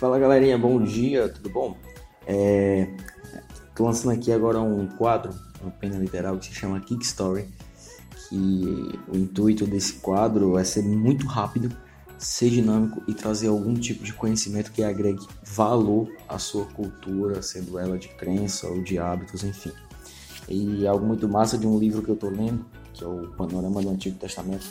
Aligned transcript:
Fala 0.00 0.18
galerinha, 0.18 0.56
bom 0.56 0.82
dia, 0.82 1.28
tudo 1.28 1.50
bom? 1.50 1.76
É, 2.26 2.88
tô 3.76 3.84
lançando 3.84 4.12
aqui 4.12 4.32
agora 4.32 4.58
um 4.58 4.86
quadro, 4.86 5.30
uma 5.60 5.70
pena 5.72 5.98
literal 5.98 6.38
que 6.38 6.46
se 6.46 6.54
chama 6.54 6.80
Kick 6.80 7.04
Story, 7.04 7.46
que 8.26 8.98
o 9.12 9.14
intuito 9.14 9.66
desse 9.66 9.92
quadro 9.96 10.56
é 10.56 10.64
ser 10.64 10.82
muito 10.84 11.26
rápido, 11.26 11.70
ser 12.16 12.48
dinâmico 12.48 13.02
e 13.06 13.12
trazer 13.12 13.48
algum 13.48 13.74
tipo 13.74 14.02
de 14.02 14.14
conhecimento 14.14 14.72
que 14.72 14.82
agregue 14.82 15.20
valor 15.44 16.10
à 16.26 16.38
sua 16.38 16.64
cultura, 16.64 17.42
sendo 17.42 17.78
ela 17.78 17.98
de 17.98 18.08
crença 18.08 18.68
ou 18.68 18.82
de 18.82 18.98
hábitos, 18.98 19.44
enfim. 19.44 19.72
E 20.48 20.86
algo 20.86 21.04
muito 21.04 21.28
massa 21.28 21.58
de 21.58 21.66
um 21.66 21.78
livro 21.78 22.00
que 22.00 22.08
eu 22.08 22.16
tô 22.16 22.30
lendo, 22.30 22.64
que 22.94 23.04
é 23.04 23.06
o 23.06 23.28
Panorama 23.36 23.82
do 23.82 23.90
Antigo 23.90 24.18
Testamento, 24.18 24.66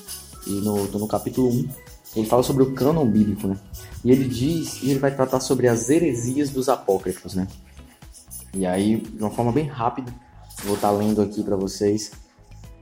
e 0.48 0.54
no, 0.62 0.88
tô 0.88 0.98
no 0.98 1.08
capítulo 1.08 1.50
1, 1.50 1.70
ele 2.16 2.26
fala 2.26 2.44
sobre 2.44 2.64
o 2.64 2.74
cânon 2.74 3.06
bíblico, 3.06 3.48
né? 3.48 3.58
E 4.04 4.12
ele 4.12 4.28
diz, 4.28 4.82
e 4.82 4.92
ele 4.92 5.00
vai 5.00 5.14
tratar 5.14 5.40
sobre 5.40 5.68
as 5.68 5.90
heresias 5.90 6.50
dos 6.50 6.70
apócrifos, 6.70 7.36
né? 7.36 7.48
E 8.54 8.66
aí, 8.66 8.98
de 8.98 9.22
uma 9.22 9.30
forma 9.30 9.52
bem 9.52 9.66
rápida, 9.66 10.14
vou 10.64 10.76
estar 10.76 10.92
lendo 10.92 11.22
aqui 11.22 11.44
para 11.44 11.56
vocês 11.56 12.12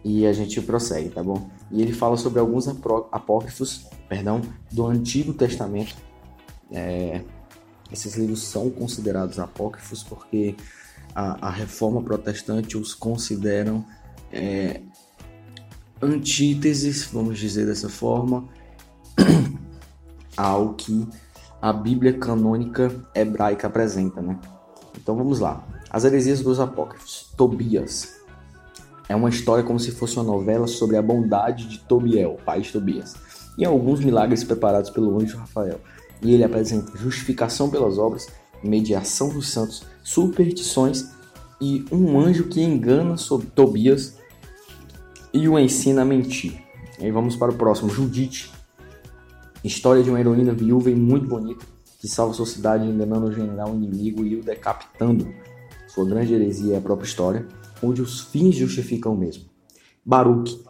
e 0.04 0.26
a 0.26 0.32
gente 0.32 0.62
prossegue, 0.62 1.10
tá 1.10 1.22
bom? 1.22 1.50
E 1.70 1.82
ele 1.82 1.92
fala 1.92 2.16
sobre 2.16 2.40
alguns 2.40 2.68
apócrifos, 3.12 3.86
perdão, 4.08 4.42
do 4.72 4.86
Antigo 4.86 5.34
Testamento. 5.34 5.96
É, 6.72 7.22
esses 7.92 8.16
livros 8.16 8.44
são 8.44 8.70
considerados 8.70 9.40
apócrifos 9.40 10.04
porque 10.04 10.56
a, 11.14 11.48
a 11.48 11.50
Reforma 11.50 12.02
Protestante 12.02 12.78
os 12.78 12.94
consideram 12.94 13.86
é, 14.32 14.82
antíteses, 16.02 17.06
vamos 17.12 17.38
dizer 17.40 17.66
dessa 17.66 17.90
forma, 17.90 18.48
ao 20.38 20.76
que 20.76 21.08
a 21.62 21.74
Bíblia 21.74 22.14
canônica 22.18 22.94
hebraica 23.14 23.68
apresenta, 23.68 24.22
né? 24.22 24.40
Então 24.96 25.16
vamos 25.16 25.40
lá. 25.40 25.66
As 25.90 26.04
heresias 26.04 26.42
dos 26.42 26.60
apócrifos. 26.60 27.34
Tobias. 27.36 28.16
É 29.10 29.16
uma 29.16 29.30
história 29.30 29.64
como 29.64 29.80
se 29.80 29.92
fosse 29.92 30.18
uma 30.18 30.24
novela 30.24 30.68
sobre 30.68 30.98
a 30.98 31.02
bondade 31.02 31.68
de 31.68 31.80
Tobiel, 31.80 32.38
pai 32.46 32.62
de 32.62 32.72
Tobias, 32.72 33.16
e 33.58 33.64
alguns 33.66 34.02
milagres 34.02 34.44
preparados 34.44 34.90
pelo 34.90 35.18
anjo 35.18 35.38
Rafael. 35.38 35.80
E 36.22 36.34
ele 36.34 36.44
apresenta 36.44 36.98
justificação 36.98 37.70
pelas 37.70 37.98
obras, 37.98 38.28
mediação 38.62 39.30
dos 39.30 39.50
santos, 39.50 39.84
superstições 40.04 41.10
e 41.62 41.86
um 41.92 42.20
anjo 42.20 42.46
que 42.46 42.62
engana 42.62 43.18
sobre 43.18 43.48
Tobias 43.48 44.18
e 45.34 45.48
o 45.48 45.58
ensina 45.58 46.02
a 46.02 46.06
mentir. 46.06 46.62
E 47.00 47.06
aí 47.06 47.12
vamos 47.12 47.36
para 47.36 47.52
o 47.52 47.56
próximo, 47.56 47.90
Judite. 47.90 48.52
História 49.64 50.04
de 50.04 50.10
uma 50.10 50.20
heroína 50.20 50.54
viúva 50.54 50.90
e 50.90 50.96
muito 50.96 51.28
bonita 51.28 51.66
que 52.00 52.08
salva 52.08 52.34
sua 52.34 52.46
cidade 52.46 52.86
enganando 52.86 53.28
o 53.28 53.34
general 53.34 53.74
inimigo 53.74 54.24
e 54.24 54.36
o 54.36 54.44
decapitando. 54.44 55.28
Sua 55.88 56.06
grande 56.06 56.34
heresia 56.34 56.76
é 56.76 56.78
a 56.78 56.82
própria 56.82 57.08
história, 57.08 57.48
onde 57.82 58.02
os 58.02 58.22
fins 58.22 58.56
justificam 58.56 59.14
o 59.14 59.18
mesmo. 59.18 59.46
Baruch 60.06 60.64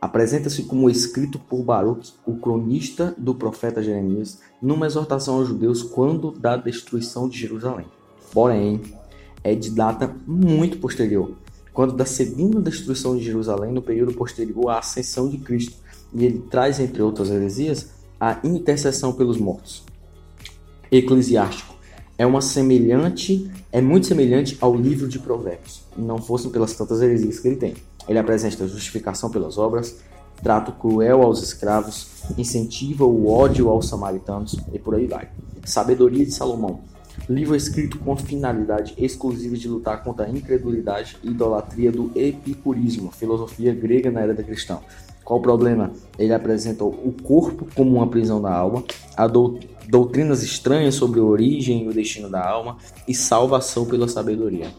apresenta-se 0.00 0.62
como 0.62 0.88
escrito 0.88 1.38
por 1.38 1.62
Baruch, 1.62 2.14
o 2.24 2.36
cronista 2.36 3.14
do 3.18 3.34
profeta 3.34 3.82
Jeremias, 3.82 4.40
numa 4.60 4.86
exortação 4.86 5.36
aos 5.36 5.48
judeus 5.48 5.82
quando 5.82 6.30
da 6.32 6.56
destruição 6.56 7.28
de 7.28 7.38
Jerusalém. 7.38 7.86
Porém, 8.32 8.80
é 9.44 9.54
de 9.54 9.70
data 9.70 10.14
muito 10.26 10.78
posterior, 10.78 11.36
quando 11.72 11.92
da 11.94 12.06
segunda 12.06 12.60
destruição 12.62 13.16
de 13.16 13.22
Jerusalém, 13.22 13.72
no 13.72 13.82
período 13.82 14.14
posterior 14.14 14.70
à 14.70 14.78
ascensão 14.78 15.28
de 15.28 15.36
Cristo, 15.38 15.76
e 16.14 16.24
ele 16.24 16.38
traz, 16.50 16.80
entre 16.80 17.02
outras 17.02 17.30
heresias, 17.30 17.99
a 18.20 18.38
intercessão 18.44 19.12
pelos 19.12 19.38
mortos. 19.38 19.82
Eclesiástico 20.92 21.74
é 22.18 22.26
uma 22.26 22.42
semelhante, 22.42 23.50
é 23.72 23.80
muito 23.80 24.06
semelhante 24.06 24.58
ao 24.60 24.76
livro 24.76 25.08
de 25.08 25.18
Provérbios, 25.18 25.82
não 25.96 26.18
fossem 26.18 26.50
pelas 26.50 26.74
tantas 26.74 27.00
heresias 27.00 27.40
que 27.40 27.48
ele 27.48 27.56
tem. 27.56 27.74
Ele 28.06 28.18
apresenta 28.18 28.68
justificação 28.68 29.30
pelas 29.30 29.56
obras, 29.56 29.96
trato 30.42 30.72
cruel 30.72 31.22
aos 31.22 31.42
escravos, 31.42 32.08
incentiva 32.36 33.04
o 33.04 33.30
ódio 33.30 33.70
aos 33.70 33.88
samaritanos 33.88 34.56
e 34.72 34.78
por 34.78 34.94
aí 34.94 35.06
vai. 35.06 35.28
Sabedoria 35.64 36.26
de 36.26 36.32
Salomão 36.32 36.80
livro 37.28 37.54
escrito 37.54 37.98
com 37.98 38.12
a 38.12 38.16
finalidade 38.16 38.94
exclusiva 38.96 39.56
de 39.56 39.68
lutar 39.68 40.02
contra 40.02 40.26
a 40.26 40.30
incredulidade 40.30 41.16
e 41.22 41.30
idolatria 41.30 41.92
do 41.92 42.10
epicurismo, 42.14 43.10
filosofia 43.10 43.74
grega 43.74 44.10
na 44.10 44.20
era 44.20 44.34
da 44.34 44.42
cristã. 44.42 44.78
Qual 45.30 45.38
o 45.38 45.42
problema? 45.44 45.92
Ele 46.18 46.34
apresenta 46.34 46.82
o 46.82 47.14
corpo 47.22 47.64
como 47.76 47.98
uma 47.98 48.06
prisão 48.08 48.42
da 48.42 48.52
alma, 48.52 48.82
a 49.16 49.28
doutrinas 49.28 50.42
estranhas 50.42 50.96
sobre 50.96 51.20
a 51.20 51.22
origem 51.22 51.84
e 51.84 51.88
o 51.88 51.92
destino 51.92 52.28
da 52.28 52.44
alma 52.44 52.78
e 53.06 53.14
salvação 53.14 53.86
pela 53.86 54.08
sabedoria. 54.08 54.72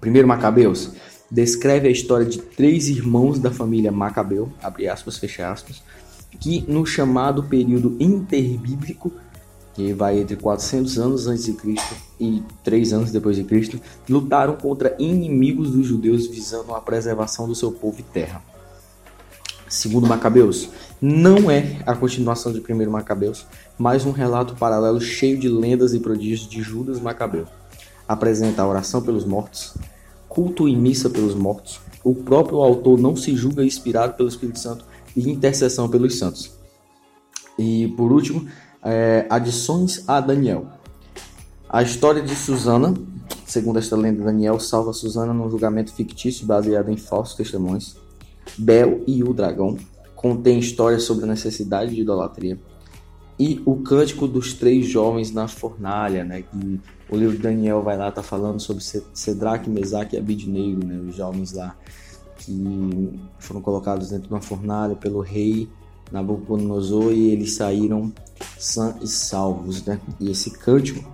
Primeiro 0.00 0.26
Macabeus 0.26 0.92
descreve 1.30 1.88
a 1.88 1.90
história 1.90 2.24
de 2.24 2.38
três 2.38 2.88
irmãos 2.88 3.38
da 3.38 3.50
família 3.50 3.92
Macabeu, 3.92 4.50
abre 4.62 4.88
aspas, 4.88 5.18
fecha 5.18 5.52
aspas, 5.52 5.82
que 6.40 6.64
no 6.66 6.86
chamado 6.86 7.42
período 7.42 7.98
interbíblico 8.00 9.12
que 9.74 9.92
vai 9.92 10.20
entre 10.20 10.36
400 10.36 10.98
anos 10.98 11.26
antes 11.26 11.44
de 11.44 11.52
Cristo 11.52 11.94
e 12.18 12.42
3 12.64 12.94
anos 12.94 13.12
depois 13.12 13.36
de 13.36 13.44
Cristo, 13.44 13.78
lutaram 14.08 14.56
contra 14.56 14.96
inimigos 14.98 15.70
dos 15.70 15.86
judeus 15.86 16.26
visando 16.26 16.74
a 16.74 16.80
preservação 16.80 17.46
do 17.46 17.54
seu 17.54 17.70
povo 17.70 18.00
e 18.00 18.02
terra. 18.02 18.42
Segundo 19.70 20.08
Macabeus, 20.08 20.68
não 21.00 21.48
é 21.48 21.78
a 21.86 21.94
continuação 21.94 22.52
de 22.52 22.60
primeiro 22.60 22.90
Macabeus, 22.90 23.46
mas 23.78 24.04
um 24.04 24.10
relato 24.10 24.56
paralelo 24.56 25.00
cheio 25.00 25.38
de 25.38 25.48
lendas 25.48 25.94
e 25.94 26.00
prodígios 26.00 26.50
de 26.50 26.60
Judas 26.60 26.98
Macabeu. 26.98 27.46
Apresenta 28.08 28.62
a 28.62 28.66
oração 28.66 29.00
pelos 29.00 29.24
mortos, 29.24 29.76
culto 30.28 30.68
e 30.68 30.74
missa 30.74 31.08
pelos 31.08 31.36
mortos. 31.36 31.78
O 32.02 32.16
próprio 32.16 32.58
autor 32.58 32.98
não 32.98 33.14
se 33.14 33.36
julga 33.36 33.64
inspirado 33.64 34.14
pelo 34.14 34.28
Espírito 34.28 34.58
Santo 34.58 34.84
e 35.16 35.30
intercessão 35.30 35.88
pelos 35.88 36.18
santos. 36.18 36.50
E 37.56 37.94
por 37.96 38.10
último, 38.10 38.48
é, 38.82 39.24
adições 39.30 40.02
a 40.08 40.20
Daniel. 40.20 40.66
A 41.68 41.80
história 41.80 42.20
de 42.20 42.34
Susana, 42.34 42.92
segundo 43.46 43.78
esta 43.78 43.94
lenda, 43.94 44.24
Daniel 44.24 44.58
salva 44.58 44.92
Susana 44.92 45.32
num 45.32 45.48
julgamento 45.48 45.92
fictício 45.92 46.44
baseado 46.44 46.90
em 46.90 46.96
falsos 46.96 47.36
testemunhos. 47.36 48.09
Bel 48.60 49.02
e 49.06 49.22
o 49.22 49.32
Dragão 49.32 49.76
contém 50.14 50.58
histórias 50.58 51.04
sobre 51.04 51.24
a 51.24 51.28
necessidade 51.28 51.94
de 51.94 52.02
idolatria. 52.02 52.58
E 53.38 53.62
o 53.64 53.76
Cântico 53.76 54.28
dos 54.28 54.52
Três 54.52 54.86
Jovens 54.86 55.32
na 55.32 55.48
Fornalha, 55.48 56.22
né? 56.24 56.42
Que 56.42 56.80
o 57.08 57.16
livro 57.16 57.36
de 57.36 57.42
Daniel 57.42 57.82
vai 57.82 57.96
lá 57.96 58.12
tá 58.12 58.22
falando 58.22 58.60
sobre 58.60 58.82
Cedraque, 59.14 59.70
Mesaque 59.70 60.14
e 60.14 60.18
Abidnego, 60.18 60.84
né? 60.84 61.00
Os 61.08 61.16
jovens 61.16 61.52
lá 61.52 61.74
que 62.36 63.18
foram 63.38 63.62
colocados 63.62 64.10
dentro 64.10 64.28
de 64.28 64.34
uma 64.34 64.42
fornalha 64.42 64.94
pelo 64.94 65.20
rei 65.20 65.68
Nabucodonosor 66.12 67.12
e 67.12 67.30
eles 67.30 67.54
saíram 67.54 68.12
sã 68.58 68.96
e 69.00 69.06
salvos, 69.06 69.84
né? 69.84 69.98
E 70.18 70.30
esse 70.30 70.50
cântico 70.50 71.10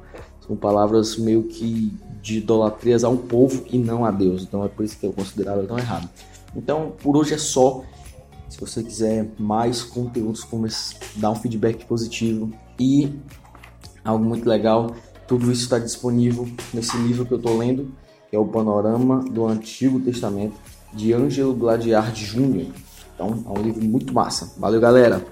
são 0.46 0.56
palavras 0.56 1.16
meio 1.16 1.44
que 1.44 1.92
de 2.22 2.38
idolatrias 2.38 3.04
a 3.04 3.08
um 3.08 3.16
povo 3.16 3.64
e 3.70 3.78
não 3.78 4.04
a 4.04 4.10
Deus. 4.10 4.42
Então 4.42 4.64
é 4.64 4.68
por 4.68 4.84
isso 4.84 4.98
que 4.98 5.06
eu 5.06 5.12
considero 5.12 5.64
tão 5.66 5.78
errado. 5.78 6.08
Então 6.56 6.94
por 7.02 7.16
hoje 7.16 7.34
é 7.34 7.38
só. 7.38 7.84
Se 8.48 8.60
você 8.60 8.82
quiser 8.82 9.28
mais 9.38 9.82
conteúdos 9.82 10.44
como 10.44 10.66
esse, 10.66 10.94
dá 11.16 11.30
um 11.30 11.34
feedback 11.34 11.84
positivo 11.84 12.50
e 12.78 13.12
algo 14.04 14.24
muito 14.24 14.48
legal, 14.48 14.94
tudo 15.26 15.50
isso 15.50 15.64
está 15.64 15.78
disponível 15.78 16.48
nesse 16.72 16.96
livro 16.96 17.26
que 17.26 17.32
eu 17.32 17.38
estou 17.38 17.58
lendo, 17.58 17.92
que 18.30 18.36
é 18.36 18.38
o 18.38 18.46
Panorama 18.46 19.18
do 19.18 19.46
Antigo 19.46 19.98
Testamento, 19.98 20.54
de 20.92 21.12
Ângelo 21.12 21.54
Gladiar 21.54 22.14
Júnior. 22.14 22.68
Então 23.14 23.44
é 23.46 23.58
um 23.58 23.62
livro 23.62 23.84
muito 23.84 24.14
massa. 24.14 24.54
Valeu, 24.58 24.80
galera! 24.80 25.24